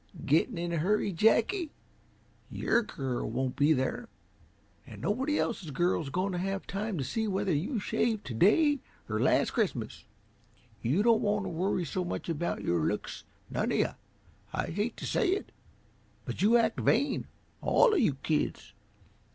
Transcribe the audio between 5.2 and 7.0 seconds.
else's girl is going to have time